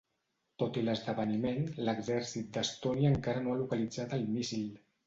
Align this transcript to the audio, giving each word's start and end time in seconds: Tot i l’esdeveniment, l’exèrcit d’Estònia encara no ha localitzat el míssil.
Tot 0.63 0.79
i 0.81 0.81
l’esdeveniment, 0.87 1.61
l’exèrcit 1.89 2.51
d’Estònia 2.59 3.13
encara 3.17 3.47
no 3.47 3.55
ha 3.57 3.63
localitzat 3.65 4.19
el 4.21 4.29
míssil. 4.37 4.71